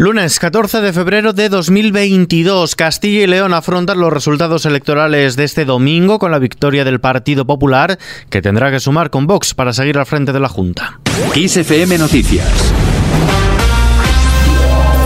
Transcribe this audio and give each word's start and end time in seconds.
Lunes 0.00 0.40
14 0.40 0.80
de 0.80 0.94
febrero 0.94 1.34
de 1.34 1.50
2022, 1.50 2.74
Castilla 2.74 3.24
y 3.24 3.26
León 3.26 3.52
afrontan 3.52 4.00
los 4.00 4.10
resultados 4.10 4.64
electorales 4.64 5.36
de 5.36 5.44
este 5.44 5.66
domingo 5.66 6.18
con 6.18 6.30
la 6.30 6.38
victoria 6.38 6.86
del 6.86 7.00
Partido 7.00 7.44
Popular, 7.44 7.98
que 8.30 8.40
tendrá 8.40 8.70
que 8.70 8.80
sumar 8.80 9.10
con 9.10 9.26
Vox 9.26 9.52
para 9.52 9.74
seguir 9.74 9.98
al 9.98 10.06
frente 10.06 10.32
de 10.32 10.40
la 10.40 10.48
Junta. 10.48 11.00
XFM 11.34 11.98
Noticias 11.98 12.72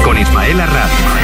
con 0.04 0.16
Ismael 0.16 0.60
Arranz. 0.60 1.23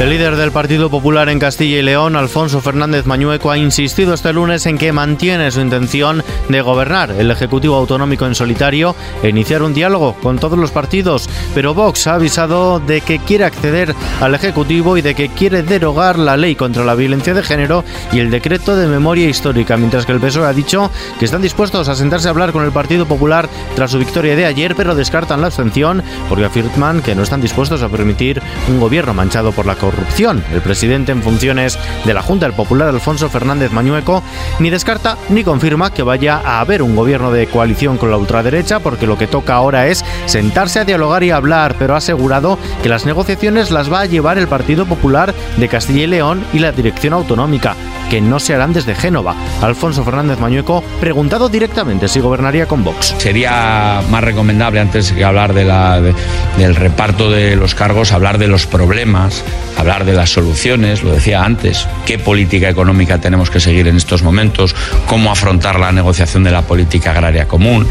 El 0.00 0.10
líder 0.10 0.34
del 0.34 0.50
Partido 0.50 0.90
Popular 0.90 1.28
en 1.28 1.38
Castilla 1.38 1.78
y 1.78 1.82
León, 1.82 2.16
Alfonso 2.16 2.60
Fernández 2.60 3.06
Mañueco, 3.06 3.52
ha 3.52 3.56
insistido 3.56 4.12
este 4.12 4.32
lunes 4.32 4.66
en 4.66 4.76
que 4.76 4.92
mantiene 4.92 5.52
su 5.52 5.60
intención 5.60 6.24
de 6.48 6.60
gobernar 6.62 7.12
el 7.12 7.30
Ejecutivo 7.30 7.76
Autonómico 7.76 8.26
en 8.26 8.34
solitario 8.34 8.96
e 9.22 9.28
iniciar 9.28 9.62
un 9.62 9.72
diálogo 9.72 10.14
con 10.14 10.38
todos 10.38 10.58
los 10.58 10.72
partidos. 10.72 11.30
Pero 11.54 11.74
Vox 11.74 12.08
ha 12.08 12.14
avisado 12.14 12.80
de 12.80 13.02
que 13.02 13.20
quiere 13.20 13.44
acceder 13.44 13.94
al 14.20 14.34
Ejecutivo 14.34 14.98
y 14.98 15.00
de 15.00 15.14
que 15.14 15.28
quiere 15.28 15.62
derogar 15.62 16.18
la 16.18 16.36
ley 16.36 16.56
contra 16.56 16.84
la 16.84 16.96
violencia 16.96 17.32
de 17.32 17.44
género 17.44 17.84
y 18.12 18.18
el 18.18 18.32
decreto 18.32 18.74
de 18.74 18.88
memoria 18.88 19.28
histórica, 19.28 19.76
mientras 19.76 20.04
que 20.04 20.12
el 20.12 20.20
PSOE 20.20 20.48
ha 20.48 20.52
dicho 20.52 20.90
que 21.20 21.24
están 21.24 21.40
dispuestos 21.40 21.88
a 21.88 21.94
sentarse 21.94 22.26
a 22.26 22.32
hablar 22.32 22.50
con 22.50 22.64
el 22.64 22.72
Partido 22.72 23.06
Popular 23.06 23.48
tras 23.76 23.92
su 23.92 23.98
victoria 24.00 24.34
de 24.34 24.44
ayer, 24.44 24.74
pero 24.74 24.96
descartan 24.96 25.40
la 25.40 25.46
abstención 25.46 26.02
porque 26.28 26.46
afirman 26.46 27.00
que 27.00 27.14
no 27.14 27.22
están 27.22 27.40
dispuestos 27.40 27.80
a 27.82 27.88
permitir 27.88 28.42
un 28.68 28.80
gobierno 28.80 29.14
manchado 29.14 29.52
por 29.52 29.64
la 29.66 29.76
corrupción. 29.84 30.42
El 30.52 30.62
presidente 30.62 31.12
en 31.12 31.22
funciones 31.22 31.78
de 32.04 32.14
la 32.14 32.22
Junta, 32.22 32.46
el 32.46 32.54
popular 32.54 32.88
Alfonso 32.88 33.28
Fernández 33.28 33.70
Mañueco, 33.70 34.22
ni 34.58 34.70
descarta 34.70 35.18
ni 35.28 35.44
confirma 35.44 35.92
que 35.92 36.02
vaya 36.02 36.40
a 36.44 36.60
haber 36.60 36.82
un 36.82 36.96
gobierno 36.96 37.30
de 37.30 37.46
coalición 37.46 37.98
con 37.98 38.10
la 38.10 38.16
ultraderecha, 38.16 38.80
porque 38.80 39.06
lo 39.06 39.18
que 39.18 39.26
toca 39.26 39.54
ahora 39.54 39.86
es 39.88 40.04
sentarse 40.26 40.80
a 40.80 40.84
dialogar 40.84 41.22
y 41.22 41.30
hablar, 41.30 41.76
pero 41.78 41.94
ha 41.94 41.98
asegurado 41.98 42.58
que 42.82 42.88
las 42.88 43.04
negociaciones 43.04 43.70
las 43.70 43.92
va 43.92 44.00
a 44.00 44.06
llevar 44.06 44.38
el 44.38 44.48
Partido 44.48 44.86
Popular 44.86 45.34
de 45.58 45.68
Castilla 45.68 46.04
y 46.04 46.06
León 46.06 46.44
y 46.52 46.60
la 46.60 46.72
dirección 46.72 47.12
autonómica 47.12 47.76
que 48.14 48.20
no 48.20 48.38
se 48.38 48.54
harán 48.54 48.72
desde 48.72 48.94
Génova. 48.94 49.34
Alfonso 49.60 50.04
Fernández 50.04 50.38
Mañueco, 50.38 50.84
preguntado 51.00 51.48
directamente 51.48 52.06
si 52.06 52.20
gobernaría 52.20 52.68
con 52.68 52.84
Vox. 52.84 53.12
Sería 53.18 54.02
más 54.08 54.22
recomendable, 54.22 54.78
antes 54.78 55.10
que 55.10 55.24
hablar 55.24 55.52
de 55.52 55.64
la, 55.64 56.00
del 56.00 56.76
reparto 56.76 57.28
de 57.28 57.56
los 57.56 57.74
cargos, 57.74 58.12
hablar 58.12 58.38
de 58.38 58.46
los 58.46 58.66
problemas, 58.66 59.42
hablar 59.76 60.04
de 60.04 60.12
las 60.12 60.30
soluciones, 60.30 61.02
lo 61.02 61.10
decía 61.10 61.42
antes, 61.42 61.88
qué 62.06 62.16
política 62.16 62.68
económica 62.68 63.20
tenemos 63.20 63.50
que 63.50 63.58
seguir 63.58 63.88
en 63.88 63.96
estos 63.96 64.22
momentos, 64.22 64.76
cómo 65.08 65.32
afrontar 65.32 65.80
la 65.80 65.90
negociación 65.90 66.44
de 66.44 66.52
la 66.52 66.62
política 66.62 67.10
agraria 67.10 67.48
común, 67.48 67.84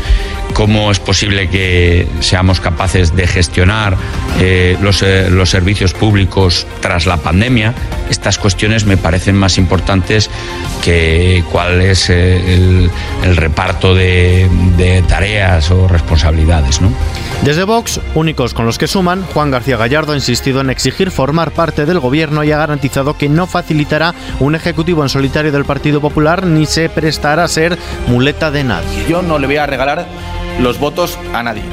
cómo 0.53 0.89
es 0.89 0.99
posible 0.99 1.49
que 1.49 2.07
seamos 2.21 2.61
capaces 2.61 3.13
de 3.13 3.27
gestionar 3.27 3.97
eh, 4.39 4.77
los, 4.81 5.03
eh, 5.03 5.29
los 5.29 5.49
servicios 5.49 5.93
públicos 5.93 6.65
tras 6.79 7.07
la 7.07 7.17
pandemia. 7.17 7.73
Estas 8.09 8.37
cuestiones 8.37 8.85
me 8.85 8.95
parecen 8.95 9.35
más 9.35 9.57
importantes 9.57 10.12
que 10.83 11.43
cuál 11.51 11.81
es 11.81 12.09
eh, 12.09 12.55
el, 12.55 12.91
el 13.23 13.37
reparto 13.37 13.95
de, 13.95 14.49
de, 14.77 15.01
tareas 15.03 15.71
o 15.71 15.87
responsabilidades. 15.87 16.81
¿no? 16.81 16.91
Desde 17.41 17.63
Vox, 17.63 17.99
únicos 18.15 18.53
con 18.53 18.65
los 18.65 18.77
que 18.77 18.87
suman, 18.87 19.23
Juan 19.33 19.51
García 19.51 19.77
Gallardo 19.77 20.13
ha 20.13 20.15
insistido 20.15 20.61
en 20.61 20.69
exigir 20.69 21.11
formar 21.11 21.51
parte 21.51 21.85
del 21.85 21.99
gobierno 21.99 22.43
y 22.43 22.51
ha 22.51 22.57
garantizado 22.57 23.17
que 23.17 23.29
no 23.29 23.47
facilitará 23.47 24.13
un 24.39 24.55
ejecutivo 24.55 25.03
en 25.03 25.09
solitario 25.09 25.51
del 25.51 25.65
Partido 25.65 26.01
Popular 26.01 26.45
ni 26.45 26.65
se 26.65 26.89
prestará 26.89 27.43
a 27.43 27.47
ser 27.47 27.77
muleta 28.07 28.51
de 28.51 28.63
nadie. 28.63 29.05
Yo 29.07 29.21
no 29.21 29.39
le 29.39 29.47
voy 29.47 29.57
a 29.57 29.65
regalar 29.65 30.05
los 30.59 30.79
votos 30.79 31.17
a 31.33 31.43
nadie. 31.43 31.63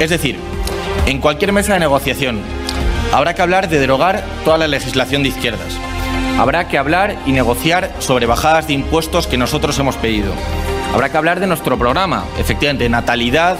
Es 0.00 0.10
decir, 0.10 0.38
en 1.06 1.20
cualquier 1.20 1.52
mesa 1.52 1.74
de 1.74 1.80
negociación 1.80 2.40
habrá 3.12 3.34
que 3.34 3.42
hablar 3.42 3.68
de 3.68 3.78
derogar 3.78 4.24
toda 4.44 4.58
la 4.58 4.68
legislación 4.68 5.22
de 5.22 5.28
izquierdas. 5.30 5.78
Habrá 6.38 6.66
que 6.66 6.78
hablar 6.78 7.16
y 7.26 7.32
negociar 7.32 7.92
sobre 8.00 8.26
bajadas 8.26 8.66
de 8.66 8.72
impuestos 8.72 9.28
que 9.28 9.36
nosotros 9.36 9.78
hemos 9.78 9.96
pedido. 9.96 10.32
Habrá 10.92 11.08
que 11.08 11.16
hablar 11.16 11.38
de 11.38 11.46
nuestro 11.46 11.78
programa, 11.78 12.24
efectivamente, 12.38 12.84
de 12.84 12.90
natalidad, 12.90 13.56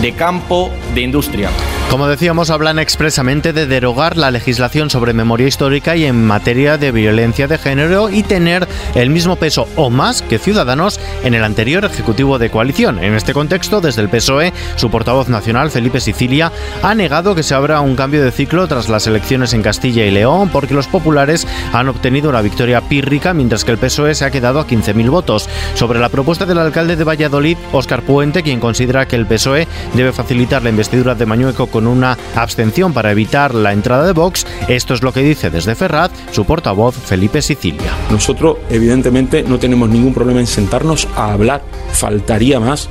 de 0.00 0.12
campo, 0.12 0.70
de 0.94 1.02
industria. 1.02 1.50
Como 1.94 2.08
decíamos, 2.08 2.50
hablan 2.50 2.80
expresamente 2.80 3.52
de 3.52 3.68
derogar 3.68 4.16
la 4.16 4.32
legislación 4.32 4.90
sobre 4.90 5.12
memoria 5.12 5.46
histórica 5.46 5.94
y 5.94 6.06
en 6.06 6.24
materia 6.26 6.76
de 6.76 6.90
violencia 6.90 7.46
de 7.46 7.56
género 7.56 8.10
y 8.10 8.24
tener 8.24 8.66
el 8.96 9.10
mismo 9.10 9.36
peso 9.36 9.68
o 9.76 9.90
más 9.90 10.20
que 10.20 10.40
Ciudadanos 10.40 10.98
en 11.22 11.34
el 11.34 11.44
anterior 11.44 11.84
Ejecutivo 11.84 12.40
de 12.40 12.50
coalición. 12.50 12.98
En 12.98 13.14
este 13.14 13.32
contexto, 13.32 13.80
desde 13.80 14.02
el 14.02 14.08
PSOE, 14.08 14.52
su 14.74 14.90
portavoz 14.90 15.28
nacional, 15.28 15.70
Felipe 15.70 16.00
Sicilia, 16.00 16.50
ha 16.82 16.96
negado 16.96 17.36
que 17.36 17.44
se 17.44 17.54
abra 17.54 17.80
un 17.80 17.94
cambio 17.94 18.24
de 18.24 18.32
ciclo 18.32 18.66
tras 18.66 18.88
las 18.88 19.06
elecciones 19.06 19.52
en 19.52 19.62
Castilla 19.62 20.04
y 20.04 20.10
León 20.10 20.48
porque 20.48 20.74
los 20.74 20.88
populares 20.88 21.46
han 21.72 21.88
obtenido 21.88 22.28
una 22.28 22.42
victoria 22.42 22.80
pírrica 22.80 23.34
mientras 23.34 23.64
que 23.64 23.70
el 23.70 23.78
PSOE 23.78 24.16
se 24.16 24.24
ha 24.24 24.32
quedado 24.32 24.58
a 24.58 24.66
15.000 24.66 25.10
votos. 25.10 25.48
Sobre 25.74 26.00
la 26.00 26.08
propuesta 26.08 26.44
del 26.44 26.58
alcalde 26.58 26.96
de 26.96 27.04
Valladolid, 27.04 27.56
Óscar 27.70 28.02
Puente, 28.02 28.42
quien 28.42 28.58
considera 28.58 29.06
que 29.06 29.14
el 29.14 29.26
PSOE 29.26 29.68
debe 29.92 30.10
facilitar 30.10 30.64
la 30.64 30.70
investidura 30.70 31.14
de 31.14 31.26
Mañueco 31.26 31.68
con 31.68 31.83
una 31.86 32.16
abstención 32.34 32.92
para 32.92 33.10
evitar 33.10 33.54
la 33.54 33.72
entrada 33.72 34.06
de 34.06 34.12
Vox. 34.12 34.46
Esto 34.68 34.94
es 34.94 35.02
lo 35.02 35.12
que 35.12 35.22
dice 35.22 35.50
desde 35.50 35.74
Ferraz 35.74 36.10
su 36.30 36.44
portavoz 36.44 36.96
Felipe 36.96 37.42
Sicilia. 37.42 37.92
Nosotros 38.10 38.58
evidentemente 38.70 39.42
no 39.42 39.58
tenemos 39.58 39.88
ningún 39.88 40.14
problema 40.14 40.40
en 40.40 40.46
sentarnos 40.46 41.08
a 41.16 41.32
hablar, 41.32 41.62
faltaría 41.92 42.60
más 42.60 42.88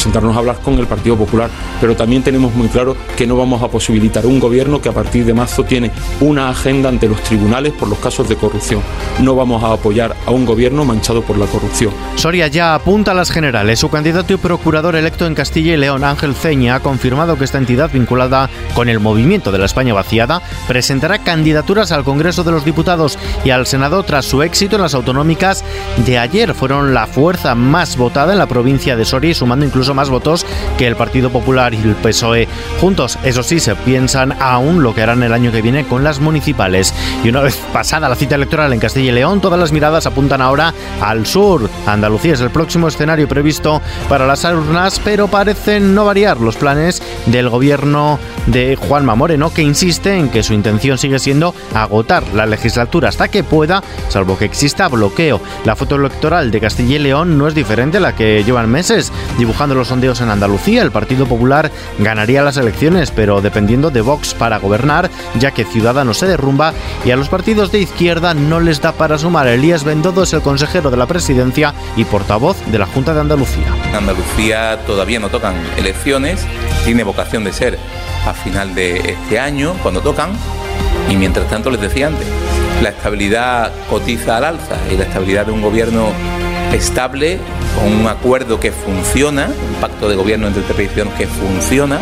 sentarnos 0.00 0.34
a 0.34 0.38
hablar 0.40 0.58
con 0.60 0.78
el 0.78 0.86
Partido 0.86 1.16
Popular, 1.16 1.50
pero 1.80 1.96
también 1.96 2.22
tenemos 2.22 2.54
muy 2.54 2.68
claro 2.68 2.96
que 3.16 3.26
no 3.26 3.36
vamos 3.36 3.62
a 3.62 3.68
posibilitar 3.68 4.26
un 4.26 4.40
gobierno 4.40 4.80
que 4.80 4.88
a 4.88 4.92
partir 4.92 5.24
de 5.24 5.34
marzo 5.34 5.64
tiene 5.64 5.90
una 6.20 6.48
agenda 6.48 6.88
ante 6.88 7.08
los 7.08 7.22
tribunales 7.22 7.72
por 7.72 7.88
los 7.88 7.98
casos 7.98 8.28
de 8.28 8.36
corrupción. 8.36 8.82
No 9.20 9.34
vamos 9.34 9.62
a 9.62 9.72
apoyar 9.72 10.16
a 10.26 10.30
un 10.30 10.46
gobierno 10.46 10.84
manchado 10.84 11.22
por 11.22 11.38
la 11.38 11.46
corrupción. 11.46 11.92
Soria 12.16 12.48
ya 12.48 12.74
apunta 12.74 13.12
a 13.12 13.14
las 13.14 13.30
generales. 13.30 13.78
Su 13.78 13.90
candidato 13.90 14.32
y 14.32 14.36
procurador 14.36 14.96
electo 14.96 15.26
en 15.26 15.34
Castilla 15.34 15.74
y 15.74 15.76
León, 15.76 16.04
Ángel 16.04 16.34
Ceña, 16.34 16.76
ha 16.76 16.80
confirmado 16.80 17.36
que 17.36 17.44
esta 17.44 17.58
entidad 17.58 17.90
vinculada 17.92 18.48
con 18.74 18.88
el 18.88 19.00
movimiento 19.00 19.52
de 19.52 19.58
la 19.58 19.66
España 19.66 19.94
vaciada 19.94 20.42
presentará 20.66 21.18
candidaturas 21.18 21.92
al 21.92 22.04
Congreso 22.04 22.44
de 22.44 22.52
los 22.52 22.64
Diputados 22.64 23.18
y 23.44 23.50
al 23.50 23.66
Senado 23.66 24.02
tras 24.02 24.24
su 24.24 24.42
éxito 24.42 24.76
en 24.76 24.82
las 24.82 24.94
autonómicas 24.94 25.64
de 26.04 26.18
ayer. 26.18 26.54
Fueron 26.54 26.94
la 26.94 27.06
fuerza 27.06 27.54
más 27.54 27.96
votada 27.96 28.32
en 28.32 28.38
la 28.38 28.46
provincia 28.46 28.96
de 28.96 29.04
Soria 29.04 29.30
y 29.30 29.34
sumando 29.34 29.66
incluso 29.66 29.89
más 29.94 30.10
votos 30.10 30.46
que 30.78 30.86
el 30.86 30.96
Partido 30.96 31.30
Popular 31.30 31.74
y 31.74 31.78
el 31.78 31.94
PSOE 31.94 32.48
juntos. 32.80 33.18
Eso 33.24 33.42
sí, 33.42 33.60
se 33.60 33.74
piensan 33.74 34.34
aún 34.40 34.82
lo 34.82 34.94
que 34.94 35.02
harán 35.02 35.22
el 35.22 35.32
año 35.32 35.52
que 35.52 35.62
viene 35.62 35.84
con 35.86 36.04
las 36.04 36.20
municipales. 36.20 36.94
Y 37.24 37.28
una 37.28 37.40
vez 37.40 37.56
pasada 37.72 38.08
la 38.08 38.16
cita 38.16 38.34
electoral 38.34 38.72
en 38.72 38.80
Castilla 38.80 39.10
y 39.10 39.14
León, 39.14 39.40
todas 39.40 39.58
las 39.58 39.72
miradas 39.72 40.06
apuntan 40.06 40.40
ahora 40.40 40.74
al 41.00 41.26
sur. 41.26 41.68
Andalucía 41.86 42.34
es 42.34 42.40
el 42.40 42.50
próximo 42.50 42.88
escenario 42.88 43.28
previsto 43.28 43.80
para 44.08 44.26
las 44.26 44.44
urnas, 44.44 45.00
pero 45.04 45.28
parecen 45.28 45.94
no 45.94 46.04
variar 46.04 46.40
los 46.40 46.56
planes 46.56 47.02
del 47.26 47.48
gobierno 47.48 48.18
de 48.46 48.76
Juanma 48.76 49.14
Moreno, 49.14 49.52
que 49.52 49.62
insiste 49.62 50.14
en 50.14 50.30
que 50.30 50.42
su 50.42 50.54
intención 50.54 50.98
sigue 50.98 51.18
siendo 51.18 51.54
agotar 51.74 52.22
la 52.34 52.46
legislatura 52.46 53.08
hasta 53.08 53.28
que 53.28 53.44
pueda, 53.44 53.82
salvo 54.08 54.38
que 54.38 54.44
exista 54.44 54.88
bloqueo. 54.88 55.40
La 55.64 55.76
foto 55.76 55.96
electoral 55.96 56.50
de 56.50 56.60
Castilla 56.60 56.96
y 56.96 56.98
León 56.98 57.38
no 57.38 57.46
es 57.46 57.54
diferente 57.54 57.98
a 57.98 58.00
la 58.00 58.14
que 58.14 58.42
llevan 58.44 58.70
meses 58.70 59.12
dibujando 59.38 59.69
los 59.74 59.88
sondeos 59.88 60.20
en 60.20 60.30
Andalucía. 60.30 60.82
El 60.82 60.90
Partido 60.90 61.26
Popular 61.26 61.70
ganaría 61.98 62.42
las 62.42 62.56
elecciones, 62.56 63.10
pero 63.10 63.40
dependiendo 63.40 63.90
de 63.90 64.00
Vox 64.00 64.34
para 64.34 64.58
gobernar, 64.58 65.10
ya 65.38 65.50
que 65.50 65.64
Ciudadanos 65.64 66.18
se 66.18 66.26
derrumba 66.26 66.72
y 67.04 67.10
a 67.10 67.16
los 67.16 67.28
partidos 67.28 67.72
de 67.72 67.80
izquierda 67.80 68.34
no 68.34 68.60
les 68.60 68.80
da 68.80 68.92
para 68.92 69.18
sumar. 69.18 69.46
Elías 69.46 69.84
Bendodo 69.84 70.22
es 70.22 70.32
el 70.32 70.42
consejero 70.42 70.90
de 70.90 70.96
la 70.96 71.06
presidencia 71.06 71.74
y 71.96 72.04
portavoz 72.04 72.56
de 72.66 72.78
la 72.78 72.86
Junta 72.86 73.14
de 73.14 73.20
Andalucía. 73.20 73.66
Andalucía 73.94 74.78
todavía 74.86 75.20
no 75.20 75.28
tocan 75.28 75.54
elecciones, 75.76 76.44
tiene 76.84 77.04
vocación 77.04 77.44
de 77.44 77.52
ser 77.52 77.78
a 78.26 78.34
final 78.34 78.74
de 78.74 79.12
este 79.12 79.38
año, 79.38 79.74
cuando 79.82 80.00
tocan, 80.00 80.30
y 81.08 81.16
mientras 81.16 81.48
tanto 81.48 81.70
les 81.70 81.80
decía 81.80 82.08
antes, 82.08 82.26
la 82.82 82.90
estabilidad 82.90 83.72
cotiza 83.88 84.38
al 84.38 84.44
alza 84.44 84.76
y 84.90 84.96
la 84.96 85.04
estabilidad 85.04 85.46
de 85.46 85.52
un 85.52 85.62
gobierno 85.62 86.12
estable, 86.72 87.38
con 87.78 87.92
un 87.92 88.06
acuerdo 88.06 88.60
que 88.60 88.72
funciona, 88.72 89.46
un 89.46 89.80
pacto 89.80 90.08
de 90.08 90.16
gobierno 90.16 90.46
entre 90.46 90.62
tradición 90.62 91.08
que 91.18 91.26
funciona, 91.26 92.00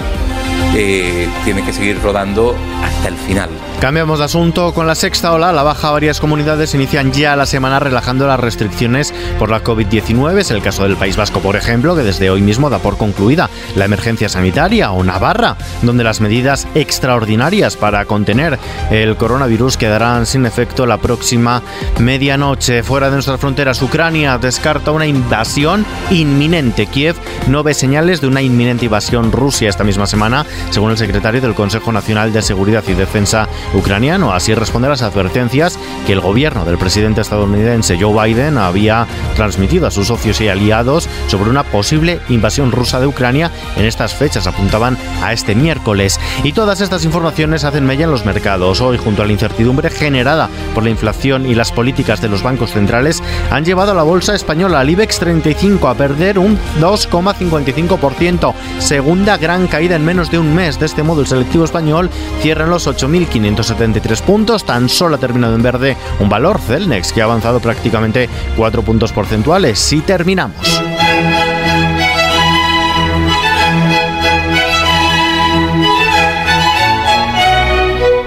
tiene 1.45 1.65
que 1.65 1.73
seguir 1.73 2.01
rodando 2.03 2.55
hasta 2.83 3.09
el 3.09 3.17
final. 3.17 3.51
Cambiamos 3.81 4.19
de 4.19 4.25
asunto. 4.25 4.75
Con 4.75 4.87
la 4.87 4.95
sexta 4.97 5.33
ola, 5.33 5.53
la 5.53 5.63
baja 5.63 5.91
varias 5.91 6.19
comunidades 6.19 6.75
inician 6.75 7.13
ya 7.13 7.37
la 7.37 7.47
semana 7.47 7.79
relajando 7.79 8.27
las 8.27 8.41
restricciones 8.41 9.15
por 9.39 9.51
la 9.51 9.63
COVID-19. 9.63 10.37
Es 10.39 10.51
el 10.51 10.63
caso 10.63 10.83
del 10.83 10.97
País 10.97 11.17
Vasco, 11.17 11.41
por 11.41 11.55
ejemplo, 11.55 11.95
que 11.95 12.03
desde 12.03 12.29
hoy 12.29 12.43
mismo 12.43 12.71
da 12.71 12.81
por 12.81 12.97
concluida 12.97 13.49
la 13.77 13.85
emergencia 13.85 14.29
sanitaria, 14.29 14.91
o 14.91 15.05
Navarra, 15.05 15.57
donde 15.83 16.03
las 16.03 16.21
medidas 16.21 16.67
extraordinarias 16.75 17.77
para 17.77 18.05
contener 18.05 18.59
el 18.91 19.17
coronavirus 19.17 19.77
quedarán 19.77 20.27
sin 20.27 20.45
efecto 20.45 20.85
la 20.85 20.99
próxima 20.99 21.63
medianoche. 21.99 22.83
Fuera 22.83 23.09
de 23.09 23.15
nuestras 23.15 23.41
fronteras, 23.41 23.81
Ucrania 23.81 24.39
descarta 24.39 24.91
una 24.91 25.07
invasión 25.07 25.87
inminente. 26.11 26.87
Kiev 26.87 27.15
no 27.47 27.63
ve 27.63 27.75
señales 27.75 28.21
de 28.21 28.27
una 28.27 28.43
inminente 28.43 28.87
invasión 28.87 29.31
Rusia 29.31 29.69
esta 29.69 29.85
misma 29.85 30.07
semana 30.09 30.45
según 30.71 30.91
el 30.91 30.99
secretario 30.99 31.41
del 31.41 31.55
Consejo 31.55 31.93
Nacional 31.93 32.33
de 32.33 32.43
Seguridad 32.43 32.85
y 32.89 32.95
Defensa 32.95 33.49
ucraniano. 33.75 34.33
Así 34.33 34.55
responde 34.55 34.87
a 34.89 34.91
las 34.91 35.03
advertencias 35.03 35.79
que 36.07 36.13
el 36.13 36.21
gobierno 36.21 36.65
del 36.65 36.79
presidente 36.79 37.21
estadounidense 37.21 37.99
Joe 38.01 38.29
Biden 38.29 38.59
había 38.59 39.07
transmitido 39.37 39.87
a 39.87 39.91
sus 39.91 40.09
socios 40.09 40.41
y 40.41 40.49
aliados 40.49 41.09
sobre 41.27 41.51
una 41.51 41.65
posible 41.65 42.21
invasión 42.29 42.73
rusa 42.73 43.01
de 43.01 43.07
Ucrania 43.07 43.51
en 43.77 43.85
estas 43.85 44.15
fechas, 44.15 44.47
apuntaban 44.47 44.97
a 45.23 45.33
este 45.33 45.55
miércoles. 45.55 46.19
Y 46.43 46.53
todas 46.53 46.81
estas 46.81 47.05
informaciones 47.05 47.65
hacen 47.65 47.87
mella 47.87 48.05
en 48.05 48.11
los 48.11 48.25
mercados. 48.25 48.81
Hoy, 48.81 48.99
junto 48.99 49.23
a 49.23 49.27
la 49.27 49.33
incertidumbre 49.33 49.91
generada 49.91 50.49
por 50.75 50.85
la 50.85 50.91
inflación 50.91 51.47
y 51.47 51.55
las 51.55 51.73
políticas 51.73 52.21
de 52.21 52.29
los 52.29 52.43
bancos 52.43 52.73
centrales, 52.73 53.23
han 53.51 53.65
llevado 53.65 53.93
a 53.93 53.95
la 53.95 54.03
bolsa 54.03 54.35
española, 54.35 54.81
al 54.81 54.91
IBEX 54.91 55.19
35, 55.19 55.89
a 55.89 55.95
perder 55.95 56.39
un 56.39 56.59
2,55%. 56.81 58.55
Segunda 58.79 59.37
gran 59.37 59.67
caída 59.67 59.97
en 59.97 60.05
menos 60.05 60.31
de 60.31 60.38
un 60.39 60.55
mes. 60.55 60.79
De 60.79 60.87
este 60.87 61.03
modo, 61.03 61.21
el 61.21 61.27
selectivo 61.27 61.65
español 61.65 62.11
cierra 62.41 62.67
los 62.67 62.87
8.573 62.87 64.23
puntos. 64.23 64.65
Tan 64.65 64.89
solo 64.89 65.17
ha 65.17 65.19
terminado 65.19 65.55
en 65.55 65.63
verde 65.63 65.97
un 66.21 66.29
valor, 66.29 66.61
Celnex, 66.61 67.13
que 67.13 67.21
ha 67.21 67.25
avanzado 67.25 67.61
prácticamente 67.61 68.29
4 68.57 68.83
puntos 68.83 69.13
porcentuales. 69.13 69.79
Si 69.79 70.01
terminamos. 70.01 70.88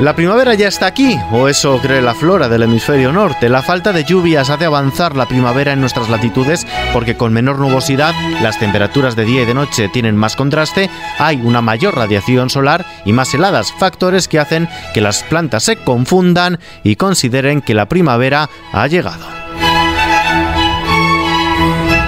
La 0.01 0.15
primavera 0.15 0.56
ya 0.56 0.68
está 0.68 0.88
aquí, 0.88 1.15
o 1.31 1.48
eso 1.48 1.77
cree 1.80 2.01
la 2.01 2.15
flora 2.15 2.50
del 2.50 2.63
hemisferio 2.63 3.12
norte. 3.12 3.50
La 3.50 3.62
falta 3.62 3.94
de 3.94 4.03
lluvias 4.03 4.50
hace 4.50 4.65
avanzar 4.65 5.15
la 5.15 5.27
primavera 5.27 5.74
en 5.74 5.80
nuestras 5.80 6.09
latitudes 6.09 6.65
porque 6.92 7.15
con 7.15 7.31
menor 7.31 7.59
nubosidad 7.59 8.15
las 8.42 8.57
temperaturas 8.57 9.15
de 9.15 9.25
día 9.25 9.44
y 9.44 9.45
de 9.45 9.53
noche 9.53 9.89
tienen 9.89 10.18
más 10.18 10.36
contraste, 10.36 10.89
hay 11.19 11.39
una 11.44 11.62
mayor 11.62 11.95
radiación 11.95 12.50
solar 12.50 12.83
y 13.06 13.13
más 13.13 13.31
heladas, 13.36 13.71
factores 13.74 14.27
que 14.27 14.39
hacen 14.39 14.68
que 14.95 15.01
las 15.01 15.21
plantas 15.21 15.65
se 15.65 15.75
confundan 15.75 16.57
y 16.83 16.95
consideren 16.95 17.62
que 17.62 17.75
la 17.75 17.88
primavera 17.88 18.50
ha 18.74 18.88
llegado. 18.88 19.41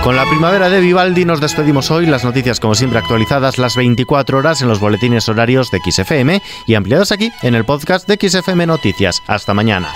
Con 0.04 0.18
la 0.18 0.26
primavera 0.26 0.70
de 0.70 0.82
Vivaldi 0.82 1.24
nos 1.24 1.40
despedimos 1.40 1.90
hoy. 1.90 2.06
Las 2.06 2.26
noticias, 2.26 2.60
como 2.60 2.76
siempre, 2.76 3.00
actualizadas 3.00 3.58
las 3.58 3.78
24 3.78 4.38
horas 4.38 4.62
en 4.62 4.68
los 4.68 4.82
boletines 4.82 5.30
horarios 5.30 5.72
de 5.72 5.80
XFM 5.80 6.42
y 6.68 6.76
ampliadas 6.76 7.14
aquí 7.14 7.32
en 7.42 7.56
el 7.56 7.64
podcast 7.64 8.06
de 8.06 8.18
XFM 8.18 8.66
Noticias. 8.66 9.24
Hasta 9.28 9.54
mañana. 9.54 9.94